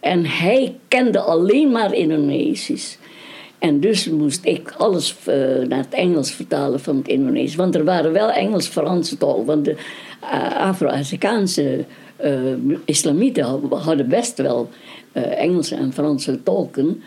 En 0.00 0.24
hij 0.24 0.74
kende 0.88 1.20
alleen 1.20 1.70
maar 1.70 1.94
Indonesisch. 1.94 2.98
En 3.58 3.80
dus 3.80 4.08
moest 4.08 4.44
ik 4.44 4.74
alles 4.76 5.16
eh, 5.24 5.34
naar 5.68 5.78
het 5.78 5.92
Engels 5.92 6.30
vertalen 6.30 6.80
van 6.80 6.96
het 6.96 7.08
Indonesisch. 7.08 7.54
Want 7.54 7.74
er 7.74 7.84
waren 7.84 8.12
wel 8.12 8.30
Engels-Franse 8.30 9.16
tolken. 9.16 9.44
Want 9.44 9.64
de 9.64 9.76
uh, 10.22 10.56
Afro-Afrikaanse 10.56 11.84
uh, 12.24 12.78
islamieten 12.84 13.44
hadden 13.70 14.08
best 14.08 14.38
wel 14.38 14.68
uh, 15.12 15.40
Engelse 15.40 15.74
en 15.74 15.92
Franse 15.92 16.42
tolken. 16.42 17.02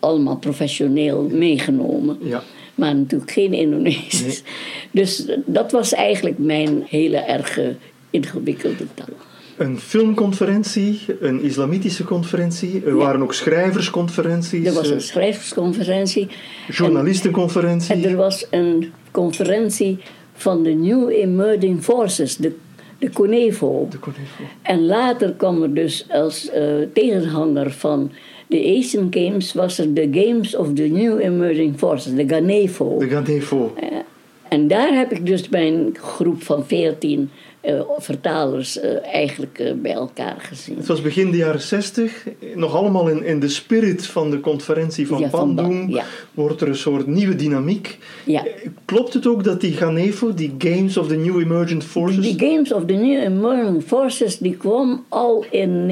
Allemaal 0.00 0.36
professioneel 0.36 1.22
meegenomen. 1.22 2.18
Ja. 2.20 2.42
Maar 2.76 2.96
natuurlijk 2.96 3.30
geen 3.30 3.52
Indonesisch. 3.52 4.42
Nee. 4.42 4.52
Dus 4.90 5.26
dat 5.44 5.72
was 5.72 5.94
eigenlijk 5.94 6.38
mijn 6.38 6.82
hele 6.86 7.16
erge 7.16 7.76
ingewikkelde 8.10 8.86
taal. 8.94 9.16
Een 9.56 9.78
filmconferentie, 9.78 11.00
een 11.20 11.42
islamitische 11.42 12.04
conferentie, 12.04 12.82
er 12.84 12.96
waren 12.96 13.22
ook 13.22 13.34
schrijversconferenties. 13.34 14.66
Er 14.66 14.74
was 14.74 14.88
eh, 14.88 14.94
een 14.94 15.00
schrijversconferentie. 15.00 16.28
journalistenconferentie. 16.68 17.94
En 17.94 18.04
er 18.04 18.16
was 18.16 18.46
een 18.50 18.92
conferentie 19.10 19.98
van 20.34 20.62
de 20.62 20.70
New 20.70 21.08
Emerging 21.08 21.84
Forces, 21.84 22.36
de, 22.36 22.54
de 22.98 23.10
CONEVO. 23.10 23.88
De 23.90 23.98
Conevo. 23.98 24.42
En 24.62 24.86
later 24.86 25.32
kwam 25.32 25.62
er 25.62 25.74
dus 25.74 26.06
als 26.08 26.50
eh, 26.50 26.62
tegenhanger 26.92 27.70
van 27.70 28.10
de 28.46 28.76
Asian 28.78 29.06
Games, 29.10 29.52
was 29.52 29.78
er 29.78 29.94
de 29.94 30.08
Games 30.12 30.56
of 30.56 30.72
the 30.74 30.82
New 30.82 31.20
Emerging 31.20 31.78
Forces, 31.78 32.14
de 32.14 32.28
GANEVO. 32.28 32.98
De 32.98 33.08
Gadevo. 33.08 33.72
Eh, 33.80 33.86
en 34.48 34.68
daar 34.68 34.94
heb 34.94 35.12
ik 35.12 35.26
dus 35.26 35.48
mijn 35.48 35.96
groep 36.00 36.42
van 36.42 36.66
veertien 36.66 37.30
eh, 37.60 37.80
vertalers 37.98 38.78
eh, 38.80 39.04
eigenlijk 39.04 39.58
eh, 39.58 39.72
bij 39.74 39.92
elkaar 39.92 40.36
gezien. 40.38 40.76
Het 40.76 40.86
was 40.86 41.02
begin 41.02 41.30
de 41.30 41.36
jaren 41.36 41.60
60, 41.60 42.26
nog 42.54 42.74
allemaal 42.74 43.08
in, 43.08 43.24
in 43.24 43.40
de 43.40 43.48
spirit 43.48 44.06
van 44.06 44.30
de 44.30 44.40
conferentie 44.40 45.06
van 45.06 45.18
Ja, 45.18 45.28
Bandung. 45.28 45.94
ja. 45.94 46.04
Wordt 46.34 46.60
er 46.60 46.68
een 46.68 46.76
soort 46.76 47.06
nieuwe 47.06 47.36
dynamiek. 47.36 47.98
Ja. 48.24 48.44
Klopt 48.84 49.14
het 49.14 49.26
ook 49.26 49.44
dat 49.44 49.60
die 49.60 49.72
Ganevo, 49.72 50.34
die 50.34 50.54
Games 50.58 50.96
of 50.96 51.08
the 51.08 51.16
New 51.16 51.40
Emergent 51.40 51.84
Forces, 51.84 52.36
Die 52.36 52.48
Games 52.50 52.72
of 52.72 52.84
the 52.84 52.94
New 52.94 53.22
Emerging 53.22 53.82
Forces 53.82 54.38
die 54.38 54.56
kwam 54.56 55.04
al 55.08 55.44
in 55.50 55.86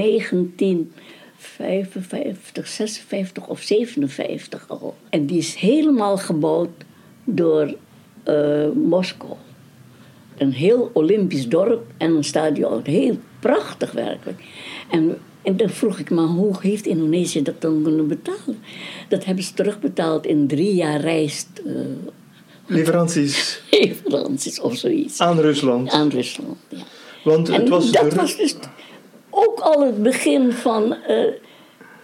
1955, 1.59 2.67
56 2.69 3.47
of 3.49 3.61
57 3.61 4.65
al. 4.69 4.97
En 5.11 5.27
die 5.27 5.39
is 5.39 5.55
helemaal 5.55 6.17
gebouwd 6.17 6.69
door 7.25 7.75
eh, 8.23 8.67
Moskou. 8.75 9.33
Een 10.39 10.53
heel 10.53 10.91
Olympisch 10.93 11.49
dorp 11.49 11.87
en 11.97 12.15
een 12.17 12.25
stadion. 12.25 12.81
Heel 12.85 13.19
prachtig 13.41 13.93
werkelijk. 13.93 14.43
En, 14.91 15.19
en 15.43 15.57
dan 15.57 15.69
vroeg 15.71 15.99
ik 15.99 16.11
me, 16.11 16.21
hoe 16.21 16.55
heeft 16.61 16.87
Indonesië 16.87 17.43
dat 17.43 17.61
dan 17.61 17.83
kunnen 17.83 18.09
betalen? 18.09 18.59
Dat 19.09 19.25
hebben 19.25 19.45
ze 19.45 19.55
terugbetaald 19.55 20.27
in 20.27 20.47
drie 20.47 20.75
jaar 20.75 21.01
reis 21.01 21.47
eh 21.67 21.73
leveranties 22.67 23.61
leveranties 23.71 24.61
of 24.61 24.77
zoiets. 24.77 25.21
aan 25.21 25.39
Rusland. 25.41 25.91
Aan 25.91 26.09
Rusland, 26.09 26.57
ja. 26.69 26.79
Want 27.25 27.49
En 27.49 27.61
het 27.61 27.69
was 27.69 27.91
dat 27.91 28.11
de- 28.11 28.17
was 28.17 28.37
dus 28.37 28.55
ook 29.35 29.61
al 29.61 29.87
het 29.87 30.03
begin 30.03 30.53
van 30.53 30.95
eh, 30.95 31.25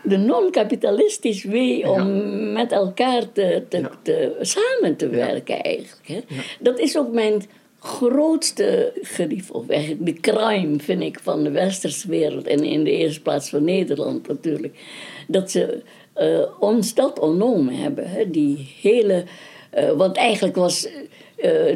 de 0.03 0.17
non-kapitalistisch 0.17 1.45
wee 1.45 1.89
om 1.91 2.53
met 2.53 2.73
elkaar 2.73 3.33
te, 3.33 3.63
te, 3.69 3.79
Ja. 3.79 3.91
te- 4.03 4.37
samen 4.41 4.97
te 4.97 5.09
werken 5.09 5.63
eigenlijk. 5.63 6.09
Hè. 6.09 6.21
Dat 6.61 6.79
is 6.79 6.99
ook 6.99 7.13
mijn 7.13 7.43
grootste 7.79 8.93
gerief, 9.03 9.51
of 9.51 9.69
eigenlijk 9.69 10.07
de 10.07 10.31
crime 10.31 10.79
vind 10.79 11.03
ik 11.03 11.19
van 11.23 11.43
de 11.45 11.51
westerse 11.51 12.09
wereld 12.09 12.47
en 12.47 12.65
in 12.65 12.85
de 12.85 12.91
eerste 12.91 13.23
plaats 13.23 13.51
van 13.51 13.65
Nederland 13.65 14.29
natuurlijk. 14.29 14.79
Dat 15.27 15.51
ze 15.51 15.83
eh, 16.15 16.41
ons 16.59 16.95
dat 16.95 17.19
ontnomen 17.19 17.75
hebben. 17.75 18.11
Hè. 18.11 18.31
Die 18.31 18.75
hele, 18.81 19.25
eh, 19.71 19.91
want 19.91 20.17
eigenlijk 20.17 20.57
was 20.57 20.89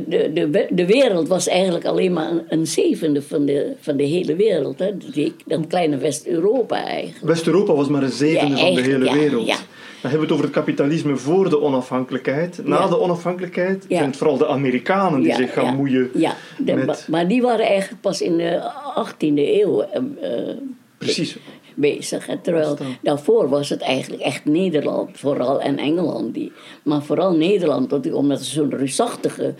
de, 0.06 0.30
de, 0.35 0.49
we- 0.50 0.66
de 0.71 0.87
wereld 0.87 1.28
was 1.28 1.49
eigenlijk 1.49 1.85
alleen 1.85 2.12
maar 2.12 2.30
een, 2.30 2.42
een 2.49 2.66
zevende 2.66 3.23
van 3.23 3.44
de, 3.44 3.73
van 3.80 3.97
de 3.97 4.02
hele 4.02 4.37
wereld. 4.37 4.78
Hè. 4.78 4.90
Die, 5.12 5.35
dat 5.47 5.66
kleine 5.66 5.97
West-Europa 5.97 6.85
eigenlijk. 6.85 7.25
West-Europa 7.25 7.75
was 7.75 7.88
maar 7.88 8.02
een 8.02 8.11
zevende 8.12 8.56
Ja, 8.56 8.64
van 8.66 8.75
de 8.75 8.80
hele 8.80 9.04
ja, 9.04 9.12
wereld. 9.12 9.47
ja. 9.47 9.56
Dan 10.00 10.12
hebben 10.12 10.28
we 10.28 10.35
het 10.35 10.44
over 10.44 10.44
het 10.44 10.64
kapitalisme 10.64 11.16
voor 11.16 11.49
de 11.50 11.61
onafhankelijkheid. 11.61 12.61
Na 12.64 12.78
Ja. 12.78 12.88
de 12.88 13.00
onafhankelijkheid 13.00 13.85
Ja. 13.88 13.97
zijn 13.97 14.09
het 14.09 14.16
vooral 14.18 14.37
de 14.38 14.47
Amerikanen 14.47 15.21
die 15.21 15.28
Ja, 15.28 15.37
zich 15.37 15.52
gaan 15.52 15.76
moeien 15.76 16.11
Ja, 16.14 16.37
de- 16.59 16.75
met... 16.75 16.87
maar, 16.87 17.04
maar 17.09 17.28
die 17.28 17.42
waren 17.42 17.66
eigenlijk 17.66 18.00
pas 18.02 18.21
in 18.23 18.37
de 18.37 18.71
18e 18.97 19.37
eeuw 19.37 19.80
eh, 19.83 20.02
eh, 20.21 20.56
Precies. 20.99 21.37
Bezig. 21.75 22.26
hè. 22.26 22.38
Terwijl 22.38 22.78
daarvoor 23.02 23.49
was 23.49 23.69
het 23.69 23.81
eigenlijk 23.81 24.23
echt 24.23 24.45
Nederland, 24.45 25.19
vooral 25.19 25.61
en 25.61 25.78
Engeland. 25.78 26.35
Die, 26.35 26.52
maar 26.83 27.02
vooral 27.02 27.37
Nederland, 27.37 27.90
dat- 27.90 28.12
omdat 28.12 28.43
ze 28.45 28.50
zo'n 28.50 28.71
reusachtige 28.76 29.54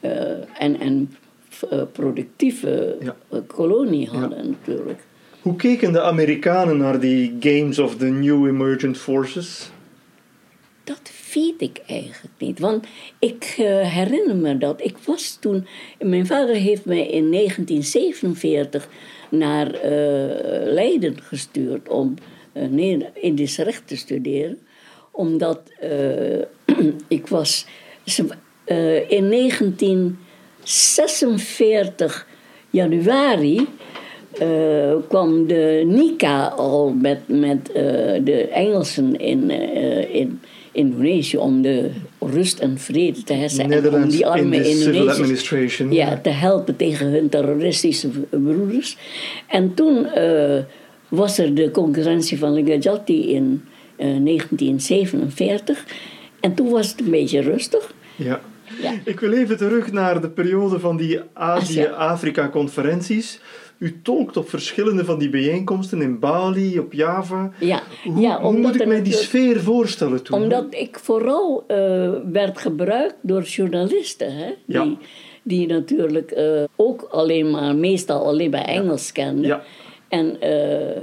eh, 0.00 0.10
en, 0.58 0.80
en 0.80 1.16
eh, 1.70 1.82
productieve 1.92 2.96
Ja. 3.00 3.16
eh, 3.30 3.38
kolonie 3.46 4.08
hadden 4.08 4.50
natuurlijk. 4.50 5.00
Hoe 5.42 5.56
keken 5.56 5.92
de 5.92 6.00
Amerikanen 6.02 6.76
naar 6.76 7.00
die 7.00 7.36
Games 7.40 7.78
of 7.78 7.96
the 7.96 8.04
New 8.06 8.46
Emergent 8.46 8.98
Forces? 8.98 9.70
Dat 10.84 11.00
weet 11.34 11.54
ik 11.62 11.80
eigenlijk 11.86 12.34
niet. 12.38 12.58
Want 12.58 12.86
ik 13.18 13.44
herinner 13.82 14.36
me 14.36 14.58
dat. 14.58 14.80
Ik 14.84 14.96
was 15.04 15.36
toen. 15.40 15.66
Mijn 15.98 16.26
vader 16.26 16.54
heeft 16.54 16.84
mij 16.84 17.06
in 17.06 17.30
1947 17.30 18.88
naar 19.28 19.70
eh, 19.70 20.72
Leiden 20.72 21.16
gestuurd 21.22 21.88
om 21.88 22.14
uh, 22.52 23.00
Indisch 23.14 23.58
recht 23.58 23.86
te 23.86 23.96
studeren. 23.96 24.58
Omdat 25.10 25.60
eh, 25.80 26.38
ik 27.18 27.26
was. 27.26 27.66
in 29.08 29.30
1946 29.30 32.26
januari 32.70 33.66
kwam 35.08 35.46
de 35.46 35.82
Nika 35.86 36.46
al 36.46 36.92
met, 36.92 37.20
met 37.26 37.66
de 38.24 38.48
Engelsen 38.52 39.18
in, 39.18 39.50
in 40.10 40.40
Indonesië 40.76 41.36
om 41.36 41.62
de 41.62 41.90
rust 42.20 42.58
en 42.58 42.78
vrede 42.78 43.22
te 43.22 43.32
herstellen. 43.32 43.84
En 43.84 44.02
om 44.02 44.08
die 44.08 44.26
arme 44.26 44.68
Indonesiërs 44.68 45.82
ja, 45.90 46.18
te 46.22 46.28
helpen 46.28 46.76
tegen 46.76 47.06
hun 47.06 47.28
terroristische 47.28 48.08
broeders. 48.30 48.96
En 49.46 49.74
toen 49.74 50.06
eh, 50.06 50.58
was 51.08 51.38
er 51.38 51.54
de 51.54 51.70
concurrentie 51.70 52.38
van 52.38 52.52
Ligajati 52.52 53.34
in 53.34 53.64
eh, 53.96 54.06
1947. 54.06 55.84
En 56.40 56.54
toen 56.54 56.70
was 56.70 56.90
het 56.90 57.00
een 57.00 57.10
beetje 57.10 57.40
rustig. 57.40 57.94
Ja. 58.16 58.40
Ja. 58.82 58.92
Ik 59.04 59.20
wil 59.20 59.32
even 59.32 59.56
terug 59.56 59.92
naar 59.92 60.20
de 60.20 60.28
periode 60.28 60.80
van 60.80 60.96
die 60.96 61.20
Azië-Afrika-conferenties. 61.32 63.40
U 63.78 64.00
tolkt 64.02 64.36
op 64.36 64.48
verschillende 64.48 65.04
van 65.04 65.18
die 65.18 65.30
bijeenkomsten 65.30 66.02
in 66.02 66.18
Bali, 66.18 66.78
op 66.78 66.92
Java. 66.92 67.52
Ja, 67.60 67.82
Hoe, 68.04 68.20
ja 68.20 68.40
hoe 68.40 68.58
moet 68.58 68.80
ik 68.80 68.86
mij 68.86 69.02
die 69.02 69.12
sfeer 69.12 69.60
voorstellen 69.60 70.22
toen? 70.22 70.42
Omdat 70.42 70.66
ik 70.70 70.98
vooral 70.98 71.64
eh, 71.66 72.10
werd 72.32 72.58
gebruikt 72.58 73.16
door 73.20 73.42
journalisten. 73.42 74.36
Hè? 74.36 74.52
Ja. 74.66 74.82
Die, 74.82 74.98
die 75.42 75.66
natuurlijk 75.66 76.30
eh, 76.30 76.62
ook 76.76 77.02
alleen 77.02 77.50
maar, 77.50 77.74
meestal 77.74 78.26
alleen 78.26 78.50
maar 78.50 78.64
Engels 78.64 79.12
kenden. 79.12 79.46
Ja. 79.46 79.62
En 80.08 80.40
eh, 80.40 81.02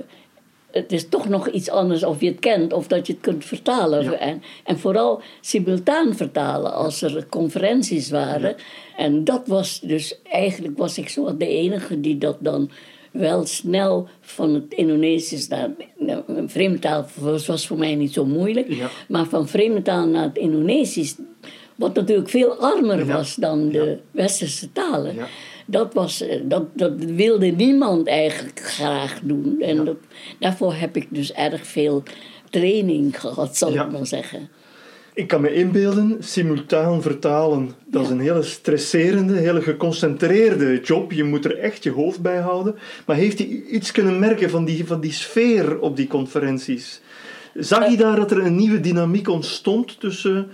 het 0.73 0.91
is 0.91 1.09
toch 1.09 1.29
nog 1.29 1.49
iets 1.49 1.69
anders 1.69 2.03
of 2.03 2.21
je 2.21 2.27
het 2.27 2.39
kent 2.39 2.73
of 2.73 2.87
dat 2.87 3.07
je 3.07 3.13
het 3.13 3.21
kunt 3.21 3.45
vertalen. 3.45 4.03
Ja. 4.03 4.11
En, 4.11 4.41
en 4.63 4.79
vooral 4.79 5.21
simultaan 5.41 6.15
vertalen 6.15 6.73
als 6.73 7.01
er 7.01 7.25
conferenties 7.29 8.09
waren. 8.09 8.55
En 8.97 9.23
dat 9.23 9.47
was 9.47 9.79
dus, 9.79 10.21
eigenlijk 10.23 10.77
was 10.77 10.97
ik 10.97 11.09
zo 11.09 11.37
de 11.37 11.47
enige 11.47 11.99
die 11.99 12.17
dat 12.17 12.37
dan 12.39 12.69
wel 13.11 13.45
snel 13.45 14.07
van 14.21 14.53
het 14.53 14.73
Indonesisch 14.73 15.47
naar 15.47 15.69
nou, 15.97 16.23
een 16.27 16.49
vreemde 16.49 16.79
taal 16.79 17.05
was, 17.15 17.45
was 17.45 17.67
voor 17.67 17.77
mij 17.77 17.95
niet 17.95 18.13
zo 18.13 18.25
moeilijk. 18.25 18.73
Ja. 18.73 18.89
Maar 19.07 19.25
van 19.25 19.47
vreemde 19.47 19.81
taal 19.81 20.07
naar 20.07 20.23
het 20.23 20.37
Indonesisch, 20.37 21.15
wat 21.75 21.95
natuurlijk 21.95 22.29
veel 22.29 22.55
armer 22.55 23.05
was 23.05 23.35
dan 23.35 23.69
de 23.69 23.97
westerse 24.11 24.71
talen. 24.71 25.15
Dat, 25.65 25.93
was, 25.93 26.21
eh, 26.21 26.41
dat, 26.43 26.63
dat 26.73 26.93
wilde 26.97 27.45
niemand 27.45 28.07
eigenlijk 28.07 28.59
graag 28.59 29.19
doen. 29.23 29.61
En 29.61 29.85
dat, 29.85 29.97
daarvoor 30.39 30.73
heb 30.73 30.95
ik 30.95 31.07
dus 31.09 31.33
erg 31.33 31.67
veel 31.67 32.03
training 32.49 33.19
gehad, 33.19 33.57
zal 33.57 33.73
Ja. 33.73 33.85
ik 33.85 33.91
maar 33.91 34.07
zeggen. 34.07 34.49
Ik 35.15 35.27
kan 35.27 35.41
me 35.41 35.53
inbeelden, 35.53 36.17
simultaan 36.19 37.01
vertalen, 37.01 37.71
dat 37.85 38.03
is 38.03 38.09
een 38.09 38.19
hele 38.19 38.43
stresserende, 38.43 39.33
hele 39.33 39.61
geconcentreerde 39.61 40.79
job. 40.81 41.11
Je 41.11 41.23
moet 41.23 41.45
er 41.45 41.57
echt 41.57 41.83
je 41.83 41.91
hoofd 41.91 42.21
bij 42.21 42.37
houden. 42.39 42.75
Maar 43.05 43.15
heeft 43.15 43.37
hij 43.37 43.47
iets 43.47 43.91
kunnen 43.91 44.19
merken 44.19 44.49
van 44.49 44.65
die, 44.65 44.85
van 44.85 45.01
die 45.01 45.11
sfeer 45.11 45.79
op 45.79 45.95
die 45.95 46.07
conferenties? 46.07 47.01
Zag 47.53 47.85
hij 47.85 47.95
daar 47.95 48.15
dat 48.15 48.31
er 48.31 48.45
een 48.45 48.55
nieuwe 48.55 48.79
dynamiek 48.79 49.27
ontstond 49.29 49.99
tussen 49.99 50.47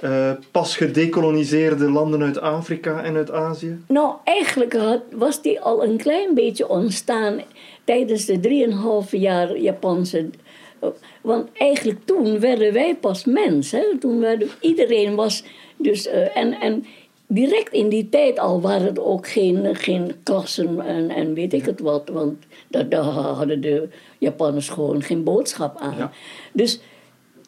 eh, 0.00 0.30
pas 0.50 0.76
gedecoloniseerde 0.76 1.90
landen 1.90 2.22
uit 2.22 2.40
Afrika 2.40 3.02
en 3.02 3.16
uit 3.16 3.30
Azië? 3.30 3.78
Nou, 3.88 4.14
eigenlijk 4.24 4.72
had, 4.72 5.00
was 5.12 5.42
die 5.42 5.60
al 5.60 5.84
een 5.84 5.96
klein 5.96 6.34
beetje 6.34 6.68
ontstaan 6.68 7.40
tijdens 7.84 8.24
de 8.24 8.66
3,5 9.04 9.10
jaar 9.10 9.56
Japanse. 9.56 10.30
Want 11.20 11.48
eigenlijk 11.52 11.98
toen 12.04 12.40
werden 12.40 12.72
wij 12.72 12.96
pas 12.96 13.24
mens. 13.24 13.70
Hè? 13.70 13.98
Toen 13.98 14.20
werden, 14.20 14.48
iedereen 14.60 15.14
was 15.14 15.44
dus. 15.76 16.06
eh, 16.06 16.36
en, 16.36 16.60
en 16.60 16.84
direct 17.26 17.72
in 17.72 17.88
die 17.88 18.08
tijd 18.08 18.38
al 18.38 18.60
waren 18.60 18.86
het 18.86 18.98
ook 18.98 19.28
geen, 19.28 19.76
geen 19.76 20.12
klassen 20.22 20.80
en, 20.80 21.10
en 21.10 21.34
weet 21.34 21.52
ik 21.52 21.64
het 21.64 21.80
wat. 21.80 22.08
Want 22.12 22.44
daar, 22.68 22.88
daar 22.88 23.02
hadden 23.02 23.60
de 23.60 23.88
Japanners 24.18 24.68
gewoon 24.68 25.02
geen 25.02 25.24
boodschap 25.24 25.78
aan. 25.78 25.96
Ja. 25.96 26.10
Dus 26.52 26.80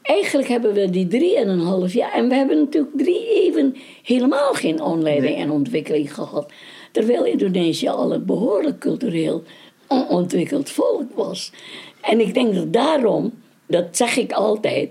eigenlijk 0.03 0.49
hebben 0.49 0.73
we 0.73 0.91
die 0.91 1.07
drieënhalf 1.07 1.93
jaar. 1.93 2.13
En 2.13 2.29
we 2.29 2.35
hebben 2.35 2.59
natuurlijk 2.59 2.97
drie 2.97 3.29
even 3.29 3.77
helemaal 4.03 4.53
geen 4.53 4.83
omleiding 4.83 5.35
Nee. 5.35 5.45
en 5.45 5.51
ontwikkeling 5.51 6.15
gehad. 6.15 6.53
Terwijl 6.93 7.25
Indonesië 7.25 7.89
al 7.89 8.13
een 8.13 8.25
behoorlijk 8.25 8.79
cultureel 8.79 9.43
ontwikkeld 10.09 10.71
volk 10.71 11.15
was. 11.15 11.53
En 12.01 12.21
ik 12.21 12.35
denk 12.35 12.55
dat 12.55 12.73
daarom, 12.73 13.33
dat 13.67 13.97
zeg 13.97 14.17
ik 14.17 14.33
altijd. 14.33 14.91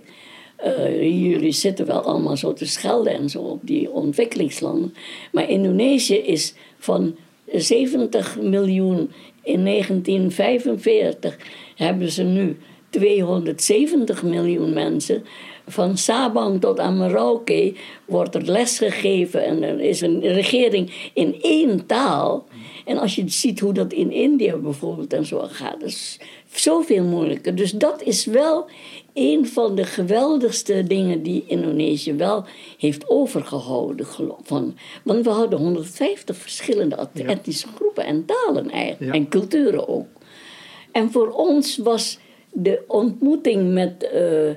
Uh, 0.65 1.01
jullie 1.01 1.51
zitten 1.51 1.86
wel 1.86 2.01
allemaal 2.01 2.38
zo 2.38 2.53
te 2.53 2.65
schelden 2.65 3.13
en 3.13 3.30
zo 3.30 3.39
op 3.39 3.60
die 3.62 3.91
ontwikkelingslanden. 3.91 4.94
Maar 5.32 5.50
Indonesië 5.50 6.15
is 6.15 6.53
van 6.77 7.15
70 7.53 8.38
miljoen 8.41 9.12
in 9.44 9.63
1945 9.65 11.38
hebben 11.75 12.12
ze 12.12 12.24
nu 12.24 12.58
270 12.91 14.24
miljoen 14.24 14.74
mensen. 14.74 15.24
Van 15.67 15.98
Sabang 15.98 16.62
tot 16.62 16.79
aan 16.79 17.12
wordt 18.05 18.36
er 18.36 18.41
les 18.41 18.77
gegeven 18.77 19.45
en 19.45 19.63
er 19.63 19.79
is 19.79 20.01
een 20.01 20.21
regering 20.21 21.12
in 21.13 21.41
één 21.41 21.86
taal. 21.86 22.45
En 22.86 22.98
als 22.98 23.15
je 23.15 23.29
ziet 23.29 23.60
hoe 23.60 23.74
dat 23.74 23.93
in 23.93 24.12
India 24.12 24.57
bijvoorbeeld 24.57 25.13
en 25.13 25.25
zo 25.25 25.48
gaat, 25.51 25.79
dat 25.79 25.89
is 25.89 26.19
zoveel 26.53 27.03
moeilijker. 27.03 27.55
Dus 27.55 27.71
dat 27.71 28.01
is 28.01 28.25
wel 28.25 28.65
een 29.13 29.48
van 29.48 29.75
de 29.75 29.83
geweldigste 29.83 30.83
dingen 30.83 31.24
die 31.24 31.43
Indonesië 31.48 32.13
wel 32.13 32.45
heeft 32.77 33.10
overgehouden. 33.10 34.05
Van, 34.43 34.77
want 35.03 35.25
we 35.25 35.31
hadden 35.31 35.60
150 35.60 36.38
verschillende 36.38 37.07
etnische 37.13 37.67
groepen 37.75 38.05
en 38.05 38.25
talen 38.25 38.69
eigenlijk, 38.69 39.15
en 39.15 39.29
culturen 39.29 39.88
ook. 39.88 40.07
En 40.91 41.12
voor 41.12 41.29
ons 41.29 41.77
was 41.77 42.19
de 42.51 42.84
ontmoeting 42.88 43.74
met 43.74 44.10
uh, 44.13 44.50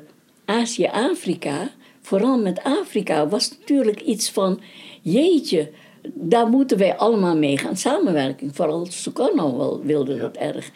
Azië-Afrika, 0.44 1.70
vooral 2.00 2.38
met 2.38 2.62
Afrika, 2.62 3.28
was 3.28 3.50
natuurlijk 3.58 4.00
iets 4.00 4.30
van: 4.30 4.60
jeetje, 5.02 5.70
daar 6.14 6.48
moeten 6.48 6.78
wij 6.78 6.96
allemaal 6.96 7.36
mee 7.36 7.58
gaan 7.58 7.76
samenwerken. 7.76 8.54
Vooral 8.54 8.86
Sukarno 8.86 9.80
wilde 9.82 10.16
dat 10.16 10.36
erg. 10.36 10.70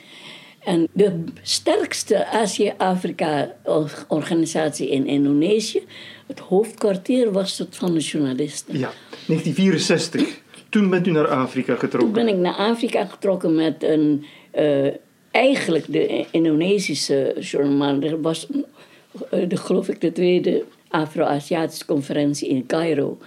En 0.64 0.88
de 0.92 1.24
sterkste 1.42 2.26
Azië-Afrika-organisatie 2.26 4.90
in 4.90 5.06
Indonesië, 5.06 5.82
het 6.26 6.38
hoofdkwartier 6.38 7.32
was 7.32 7.58
het 7.58 7.76
van 7.76 7.92
de 7.92 8.00
journalisten. 8.00 8.78
Ja, 8.78 8.90
1964. 9.26 10.40
Toen 10.68 10.90
bent 10.90 11.06
u 11.06 11.10
naar 11.10 11.28
Afrika 11.28 11.74
getrokken. 11.74 12.12
Toen 12.12 12.24
ben 12.24 12.28
ik 12.28 12.36
naar 12.36 12.54
Afrika 12.54 13.04
getrokken 13.04 13.54
met 13.54 13.82
een. 13.82 14.24
Uh, 14.58 14.86
eigenlijk 15.30 15.92
de 15.92 16.26
Indonesische 16.30 17.36
journal. 17.40 18.20
Was, 18.20 18.46
uh, 18.50 19.48
de, 19.48 19.56
geloof 19.56 19.88
ik, 19.88 20.00
de 20.00 20.12
tweede 20.12 20.64
Afro-Aziatische 20.88 21.84
conferentie 21.84 22.48
in 22.48 22.66
Cairo. 22.66 23.18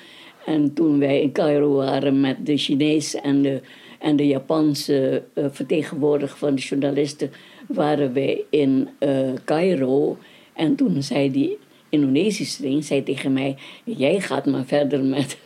En 0.46 0.74
toen 0.74 1.00
wij 1.00 1.22
in 1.22 1.31
Cairo 1.31 1.74
waren 1.74 2.20
met 2.20 2.46
de 2.46 2.58
Chinese 2.58 3.22
en 3.22 3.41
de 3.41 3.62
en 4.00 4.15
de 4.15 4.27
Japanse 4.27 5.24
uh, 5.34 5.46
vertegenwoordiger 5.51 6.38
van 6.38 6.55
de 6.55 6.62
journalisten 6.62 7.31
waren 7.67 8.13
wij 8.13 8.43
in 8.50 8.89
uh, 9.00 9.29
Cairo. 9.46 10.17
En 10.53 10.75
toen 10.75 11.03
zei 11.03 11.31
die 11.31 11.58
Indonesische 11.89 12.62
ding 12.62 12.86
zei 12.86 13.03
tegen 13.03 13.34
mij: 13.34 13.58
Jij 13.84 14.20
gaat 14.20 14.46
maar 14.46 14.65
verder 14.65 15.03
met, 15.03 15.38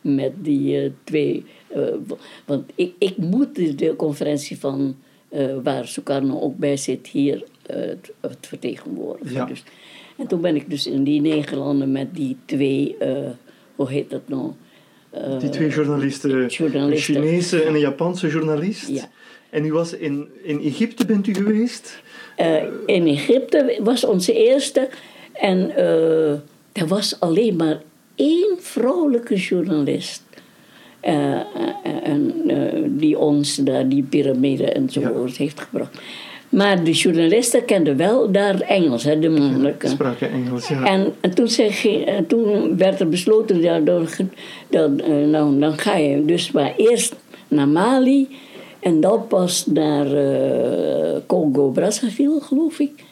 met 0.00 0.32
die 0.44 0.92
twee. 1.04 1.44
want 2.44 2.70
ik, 2.74 2.92
ik 2.98 3.16
moet 3.16 3.78
de 3.78 3.96
conferentie 3.96 4.58
van 4.58 4.96
waar 5.62 5.86
Sukarno 5.86 6.40
ook 6.40 6.56
bij 6.56 6.76
zit 6.76 7.06
hier 7.06 7.44
het, 7.66 8.12
het 8.20 8.46
vertegenwoordigen. 8.46 9.34
Ja. 9.34 9.44
Dus, 9.44 9.62
en 10.16 10.26
toen 10.26 10.40
ben 10.40 10.56
ik 10.56 10.70
dus 10.70 10.86
in 10.86 11.04
die 11.04 11.20
negen 11.20 11.56
landen 11.56 11.92
met 11.92 12.14
die 12.14 12.36
twee, 12.44 12.96
hoe 13.74 13.90
heet 13.90 14.10
dat 14.10 14.28
nou? 14.28 14.52
Eh, 15.16 15.38
die 15.38 15.48
twee 15.48 15.68
journalisten, 15.68 16.30
een 16.30 16.96
Chinese 16.96 17.62
en 17.62 17.74
een 17.74 17.80
Japanse 17.80 18.28
journalist. 18.28 18.88
Ja. 18.88 19.10
En 19.50 19.64
u 19.64 19.72
was 19.72 19.92
in, 19.92 20.28
in 20.42 20.60
Egypte, 20.60 21.06
bent 21.06 21.26
u 21.26 21.34
geweest? 21.34 22.02
Uh, 22.40 22.62
in 22.86 23.06
Egypte 23.06 23.80
was 23.82 24.04
onze 24.04 24.32
eerste. 24.32 24.88
En 25.32 25.70
uh, 25.70 26.30
er 26.72 26.86
was 26.86 27.20
alleen 27.20 27.56
maar 27.56 27.82
één 28.14 28.56
vrouwelijke 28.58 29.34
journalist. 29.34 30.22
Uh, 31.06 31.34
en, 32.02 32.32
die 32.98 33.18
ons 33.18 33.54
daar 33.54 33.88
die 33.88 34.02
piramide 34.02 34.72
enzovoort 34.72 35.36
ja. 35.36 35.42
heeft 35.42 35.60
gebracht. 35.60 35.98
Maar 36.48 36.84
de 36.84 36.92
journalisten 36.92 37.64
kenden 37.64 37.96
wel 37.96 38.30
daar 38.30 38.60
Engels, 38.60 39.04
hè, 39.04 39.18
de 39.18 39.28
mannelijke. 39.28 39.88
Spraken 39.88 40.30
Engels, 40.30 40.68
ja. 40.68 40.84
En, 40.84 41.12
en 41.20 41.34
toen, 41.34 41.48
zeg, 41.48 41.86
toen 42.26 42.76
werd 42.76 43.00
er 43.00 43.08
besloten, 43.08 43.60
ja, 43.60 43.80
eh, 44.70 44.84
nou, 45.30 45.58
dan 45.58 45.78
ga 45.78 45.96
je 45.96 46.24
dus 46.24 46.52
maar 46.52 46.74
eerst 46.76 47.14
naar 47.48 47.68
Mali 47.68 48.28
en 48.80 49.00
dan 49.00 49.26
pas 49.26 49.66
naar 49.66 50.06
uh, 50.06 51.16
Congo-Brazzaville, 51.26 52.40
geloof 52.40 52.78
ik. 52.78 53.04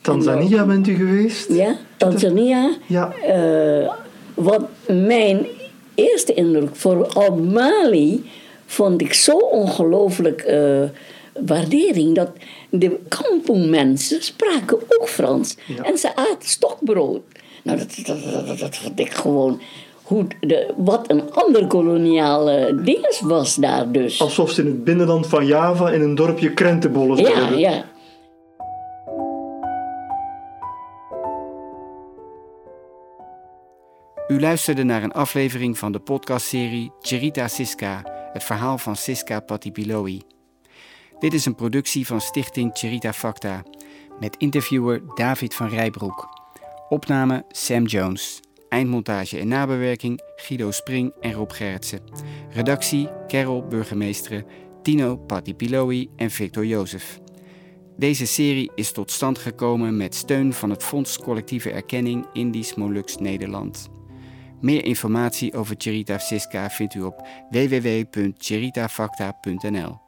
Tanzania 0.00 0.66
bent 0.66 0.88
u 0.88 0.94
geweest? 0.94 1.52
Ja, 1.52 1.76
Tanzania. 1.96 2.70
Ja. 2.86 3.12
Uh, 3.28 3.90
wat 4.34 4.68
mijn 4.86 5.46
eerste 5.94 6.34
indruk 6.34 6.76
voor 6.76 7.08
Mali 7.52 8.24
vond 8.66 9.00
ik 9.00 9.12
zo 9.12 9.36
ongelooflijk 9.36 10.54
waardering. 11.46 12.14
Dat 12.14 12.30
de 12.70 12.98
kampongmensen 13.08 14.22
spraken 14.22 14.78
ook 14.88 15.08
Frans. 15.08 15.56
En 15.82 15.98
ze 15.98 16.16
aten 16.16 16.48
stokbrood. 16.48 17.22
Nou, 17.62 17.78
dat, 17.78 18.06
dat, 18.06 18.46
dat, 18.46 18.58
dat 18.58 18.76
vond 18.76 19.00
ik 19.00 19.12
gewoon... 19.12 19.60
Hoe 20.02 20.26
de, 20.40 20.72
wat 20.76 21.10
een 21.10 21.32
ander 21.32 21.66
koloniale 21.66 22.80
ding 22.84 23.18
was 23.20 23.54
daar 23.54 23.92
dus. 23.92 24.20
Alsof 24.20 24.50
ze 24.50 24.60
in 24.60 24.66
het 24.66 24.84
binnenland 24.84 25.26
van 25.26 25.46
Java 25.46 25.90
in 25.90 26.00
een 26.00 26.14
dorpje 26.14 26.52
krentenbollen 26.52 27.16
Ja, 27.16 27.48
ja. 27.48 27.84
U 34.28 34.40
luisterde 34.40 34.82
naar 34.82 35.02
een 35.02 35.12
aflevering 35.12 35.78
van 35.78 35.92
de 35.92 35.98
podcastserie 35.98 36.92
Cherita 37.00 37.48
Siska, 37.48 38.02
het 38.32 38.44
verhaal 38.44 38.78
van 38.78 38.96
Siska 38.96 39.40
Patipiloi. 39.40 40.22
Dit 41.18 41.34
is 41.34 41.46
een 41.46 41.54
productie 41.54 42.06
van 42.06 42.20
Stichting 42.20 42.70
Cherita 42.72 43.12
Facta 43.12 43.62
met 44.20 44.36
interviewer 44.36 45.02
David 45.14 45.54
van 45.54 45.68
Rijbroek. 45.68 46.28
Opname 46.88 47.44
Sam 47.48 47.84
Jones. 47.84 48.40
Eindmontage 48.68 49.38
en 49.38 49.48
nabewerking 49.48 50.20
Guido 50.36 50.70
Spring 50.70 51.12
en 51.20 51.32
Rob 51.32 51.52
Gerritsen. 51.52 52.00
Redactie 52.50 53.08
Carol 53.28 53.66
Burgemeesteren, 53.66 54.46
Tino 54.82 55.16
Patipiloi 55.16 56.10
en 56.16 56.30
Victor 56.30 56.66
Jozef. 56.66 57.20
Deze 57.96 58.26
serie 58.26 58.70
is 58.74 58.92
tot 58.92 59.10
stand 59.10 59.38
gekomen 59.38 59.96
met 59.96 60.14
steun 60.14 60.52
van 60.52 60.70
het 60.70 60.82
Fonds 60.82 61.18
Collectieve 61.18 61.70
Erkenning 61.70 62.26
Indisch 62.32 62.74
Molux 62.74 63.16
Nederland. 63.16 63.92
Meer 64.64 64.84
informatie 64.84 65.54
over 65.54 65.74
Cherita 65.78 66.18
Siska 66.18 66.70
vindt 66.70 66.94
u 66.94 67.02
op 67.02 67.28
www.cheritafacta.nl. 67.50 70.03